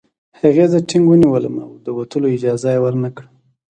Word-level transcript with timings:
هغې 0.41 0.65
زه 0.71 0.79
ټینګ 0.89 1.05
ونیولم 1.07 1.55
او 1.65 1.71
د 1.85 1.87
وتلو 1.97 2.27
اجازه 2.35 2.67
یې 2.75 2.79
ورنکړه 2.85 3.29